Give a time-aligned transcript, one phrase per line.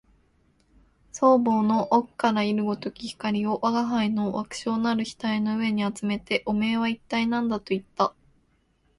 [1.13, 8.15] 双眸の奥から射るごとき光を吾輩の矮小なる額の上にあつめて、おめえは一体何だと言った